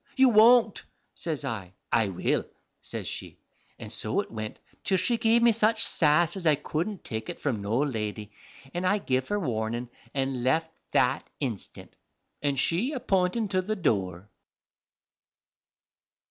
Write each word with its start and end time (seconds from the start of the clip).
"You 0.15 0.29
won't," 0.29 0.83
says 1.13 1.45
I. 1.45 1.73
"I 1.91 2.07
will," 2.07 2.43
says 2.81 3.05
she; 3.05 3.37
and 3.77 3.91
so 3.91 4.19
it 4.21 4.31
went, 4.31 4.57
till 4.83 4.97
she 4.97 5.15
give 5.19 5.43
me 5.43 5.51
such 5.51 5.85
sass 5.85 6.35
as 6.35 6.47
I 6.47 6.55
cuddent 6.55 7.03
take 7.03 7.37
from 7.39 7.61
no 7.61 7.77
lady, 7.83 8.31
an' 8.73 8.83
I 8.83 8.97
give 8.97 9.27
her 9.27 9.39
warnin' 9.39 9.89
an' 10.15 10.43
left 10.43 10.71
that 10.93 11.29
instant, 11.39 11.95
an' 12.41 12.55
she 12.55 12.93
a 12.93 12.99
pointin' 12.99 13.47
to 13.49 13.61
the 13.61 13.75
doore. 13.75 14.27